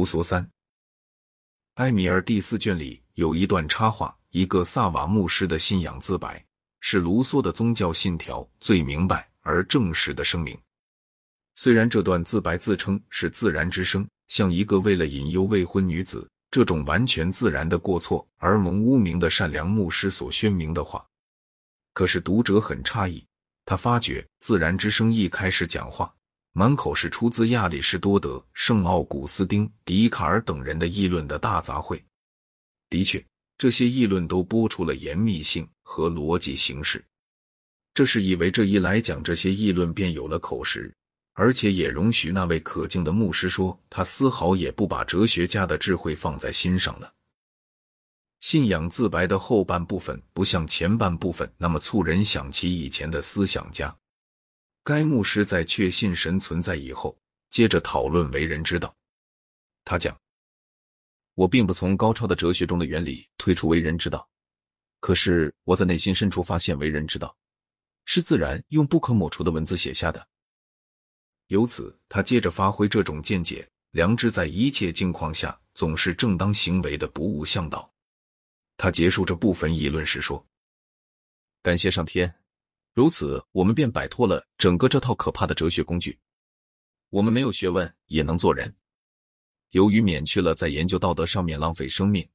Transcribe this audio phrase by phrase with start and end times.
[0.00, 0.50] 卢梭三，
[1.74, 6.42] 埃米尔第四卷里有一段插画，一个萨瓦牧师的信仰自白，
[6.80, 10.58] 是卢梭的宗教信条最明白而正式的声明。
[11.54, 21.06] 虽然这段自白自称是自然之声，像一个为了引诱未婚女子这种完全自然的过错而蒙污名的善良牧师所宣明的话，
[21.92, 23.22] 可是读者很诧异，
[23.66, 26.10] 他发觉自然之声一开始讲话。
[26.52, 32.00] 满口是出自亚里士多德、圣奥古斯丁、笛卡尔等人的议论的大杂烩。
[32.88, 33.24] 的确，
[33.56, 37.04] 这些议论都播出了严密性和逻辑形式。
[37.94, 40.92] 这是以为这一来讲这些议论便有了口实，
[41.34, 47.12] 而且也容许那位可敬的牧师说他丝毫也不把哲学家的智慧放在心上了。
[48.40, 53.94] 信仰自白的后半部分不像前半部分那么促人想起以前的思想家。
[54.82, 57.16] 该牧师在确信神存在以后，
[57.50, 58.94] 接着讨论为人之道。
[59.84, 60.18] 他讲
[61.34, 64.28] ：“我并不从高超的哲学中的原理推出为人之道，
[65.00, 67.36] 可是我在内心深处发现为人之道
[68.04, 70.26] 是自然用不可抹除的文字写下的。
[71.48, 77.92] 由此，他接着发挥这种见解：良知在一切境况下总是正当行为的不误向导。
[78.76, 80.44] 他结束这部分议论时说
[81.62, 82.34] ：‘感谢上天。’”
[82.92, 86.18] 如此，我们便摆脱了整个这套可怕的哲学工具。
[87.10, 88.74] 我们没有学问也能做人。
[89.70, 92.28] 由于免去了在研究道德上面浪费生命，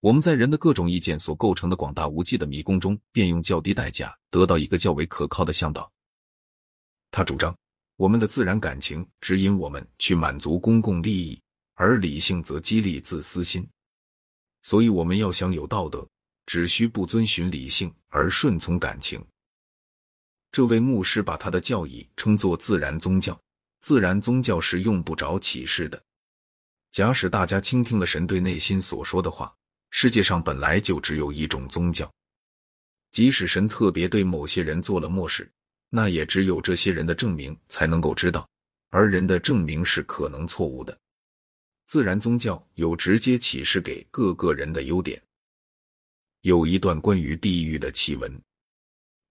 [0.00, 5.90] 我们在人的各种意见所构成的广大无际的迷宫中，便用较低代价得到一个较为可靠的向导。
[7.10, 7.54] 他主张，
[7.96, 11.40] 我们的自然感情指引我们去满足公共利益，
[11.74, 13.68] 而理性则激励自私心。
[14.62, 16.06] 所以，我们要想有道德，
[16.46, 19.22] 只需不遵循理性而顺从感情。
[20.50, 23.38] 这位牧师把他的教义称作自然宗教。
[23.80, 26.02] 自然宗教是用不着启示的。
[26.90, 29.54] 假使大家倾听了神对内心所说的话，
[29.90, 32.10] 世界上本来就只有一种宗教。
[33.12, 35.48] 即使神特别对某些人做了漠视，
[35.90, 38.48] 那也只有这些人的证明才能够知道，
[38.90, 40.98] 而人的证明是可能错误的。
[41.86, 45.22] 自然宗教有直接启示给各个人的优点。
[46.40, 48.42] 有一段关于地狱的奇闻。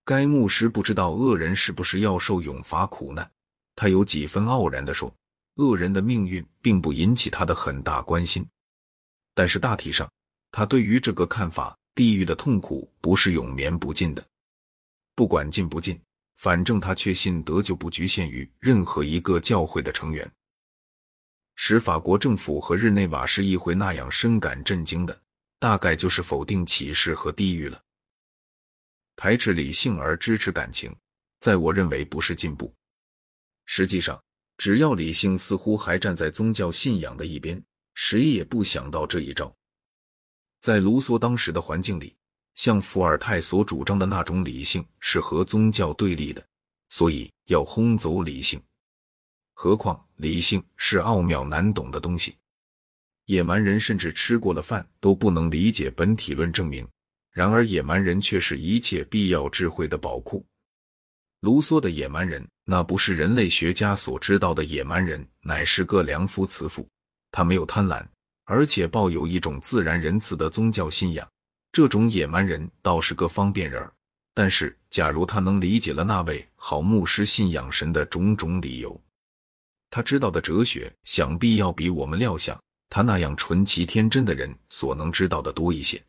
[0.07, 3.29] 该牧师不知道恶人是不是要受永罚苦难，
[3.75, 5.13] 他有几分傲然地说
[5.59, 8.47] ：“恶人的命运并不引起他的很大关心。”
[9.35, 10.09] 但是大体上，
[10.49, 14.25] 他对于这个看法，地狱的痛苦不是永绵不尽的。
[15.13, 15.99] 不管尽不尽，
[16.37, 20.31] 反正他确信得救不局限于任何一个教会的成员。
[21.57, 25.19] 使法国政府和日内瓦市议会那样深感震惊的，
[25.59, 27.81] 大概就是否定启示和地狱了。
[29.17, 30.95] 排斥理性而支持感情，
[31.39, 32.73] 在我认为不是进步。
[33.65, 34.23] 实际上，
[34.57, 37.61] 只要理性似乎还站在宗教信仰的一边，
[37.95, 39.53] 谁也不想到这一招。
[40.59, 42.15] 在卢梭当时的环境里，
[42.53, 46.45] 像伏尔泰所主张的那种理性是和宗教对立的，
[46.89, 48.61] 所以要轰走理性。
[49.53, 52.37] 何况理性是奥妙难懂的东西，
[53.25, 56.87] 野蛮人甚至吃过了饭都不能理解本体论证明。
[57.37, 60.43] 然而，野蛮人却是一切必要智慧的宝库。
[61.41, 66.89] 卢梭的野蛮人，那不是人类学家所知道的野蛮人，乃是个良夫慈父。
[67.31, 68.03] 他没有贪婪，
[68.45, 71.29] 而且抱有一种自然仁慈的宗教信仰。
[71.71, 73.93] 这种野蛮人倒是个方便人儿。
[74.33, 78.99] 但是，假如他能理解了那位好牧师信仰神的种种理由，
[79.91, 82.59] 他知道的哲学，想必要比我们料想
[82.89, 86.01] 他那样纯奇天真的人所能知道的多一些。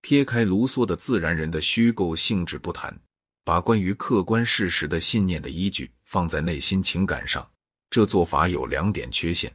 [0.00, 2.96] 撇开卢梭的自然人的虚构性质不谈，
[3.44, 7.48] 把关于客观事实的信念的依据放在内心情感上，
[7.90, 9.54] 这做法有两点缺陷：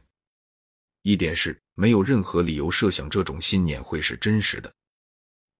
[1.02, 4.70] 一点是没有任何理由设想这种信念会是真实的；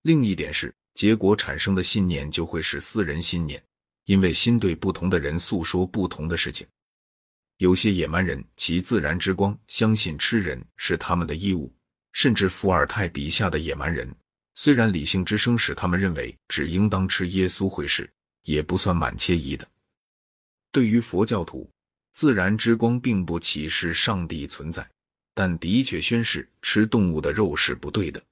[0.03, 3.63] 另一点是结果产生的信念就会是私人信念，
[4.05, 6.67] 因为心对不同的人诉说不同的事情。
[7.59, 11.73] 有些野蛮人其自然之光相信吃人是他们的义务，
[12.13, 14.15] 甚至伏尔泰笔下的野蛮人。
[14.55, 18.09] 虽然理性之声使他们认为只应当吃耶稣会士，
[18.43, 19.67] 也不算蛮惬意的。
[20.71, 21.69] 对于佛教徒，
[22.13, 24.89] 自然之光并不启示上帝存在，
[25.35, 28.23] 但的确宣示吃动物的肉是不对的。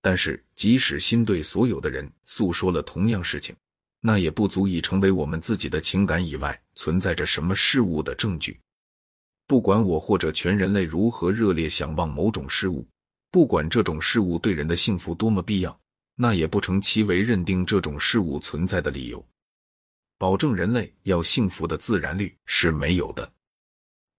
[0.00, 3.54] 但是，即使心对所有的人诉说了同样事情，
[4.00, 8.58] 那也不足以成为我们自己的情感以外存在着什么事物的证据。
[9.46, 12.86] 不管我或者全人类如何热烈想望某种事物。
[13.34, 15.76] 不管这种事物对人的幸福多么必要，
[16.14, 19.26] 那也不成其为认定这种事物存在的理由。
[20.18, 23.28] 保证人类要幸福的自然律是没有的。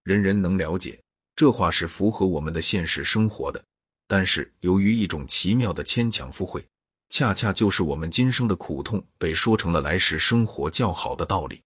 [0.04, 1.02] 人人能了解，
[1.34, 3.64] 这话是符合我们的现实生活的。
[4.06, 6.62] 但是由于一种奇妙的牵强附会，
[7.08, 11.62] 恰恰就是我们今生的苦痛被说成了来世生活较好的道理。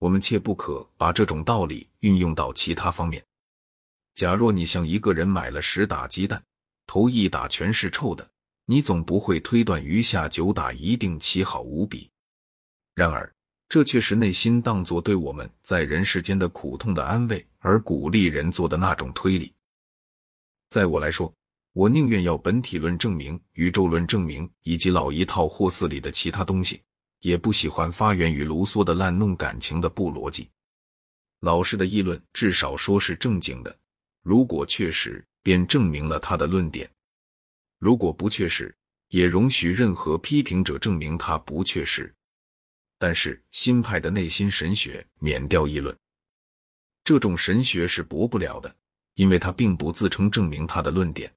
[0.00, 3.24] 我们切不可把这种道理运用到其他方面。
[4.16, 6.42] 假若你向一个人买了十打鸡蛋，
[6.86, 8.28] 头一打全是臭的，
[8.64, 12.08] 你总不会推断余下九打一定奇好无比。
[12.94, 13.30] 然而，
[13.68, 19.52] 这却是内心当作对我们在人世间的苦痛的安慰而鼓励人做的那种推理。
[20.68, 21.32] 在我来说，
[21.72, 26.80] 我宁愿要本体论证明、宇宙论证明以及老一套货色里的其他东西，
[27.20, 30.48] 也不喜欢发源于卢梭的滥弄感情的不逻辑。
[31.40, 33.76] 老师的议论至少说是正经的。
[34.22, 36.84] 如果确实，便证明了他的论点；
[37.78, 38.74] 如果不确实，
[39.10, 42.12] 也容许任何批评者证明他不确实。
[42.98, 45.96] 但是新派的内心神学免掉议论，
[47.04, 48.74] 这种神学是驳不了的，
[49.14, 51.32] 因为他并不自称证明他的论点。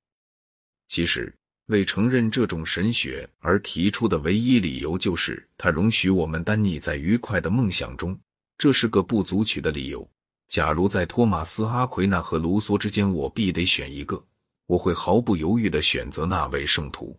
[0.87, 1.31] 其实，
[1.67, 8.19] 为承认这种神学而提出的唯一理由，就是他容许我们单溺在愉快的梦想中，
[8.57, 10.09] 这是个不足取的理由。
[10.49, 14.19] 假如在托马斯·阿奎那和卢梭之间，我必得选一个，
[14.65, 17.15] 我会毫不犹豫的选择那位圣徒。